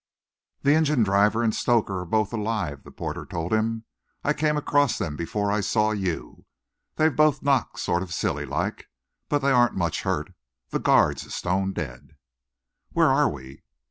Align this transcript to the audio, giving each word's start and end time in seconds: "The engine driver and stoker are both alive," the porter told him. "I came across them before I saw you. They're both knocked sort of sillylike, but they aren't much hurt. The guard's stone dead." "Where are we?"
"The 0.63 0.73
engine 0.73 1.03
driver 1.03 1.43
and 1.43 1.53
stoker 1.53 1.99
are 1.99 2.07
both 2.07 2.33
alive," 2.33 2.81
the 2.85 2.89
porter 2.89 3.23
told 3.23 3.53
him. 3.53 3.83
"I 4.23 4.33
came 4.33 4.57
across 4.57 4.97
them 4.97 5.15
before 5.15 5.51
I 5.51 5.61
saw 5.61 5.91
you. 5.91 6.45
They're 6.95 7.11
both 7.11 7.43
knocked 7.43 7.77
sort 7.77 8.01
of 8.01 8.11
sillylike, 8.11 8.89
but 9.29 9.43
they 9.43 9.51
aren't 9.51 9.75
much 9.75 10.01
hurt. 10.01 10.31
The 10.71 10.79
guard's 10.79 11.31
stone 11.31 11.71
dead." 11.71 12.17
"Where 12.93 13.09
are 13.09 13.29
we?" 13.29 13.61